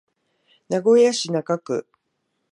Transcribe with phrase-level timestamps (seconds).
[0.67, 1.85] 名古屋市中区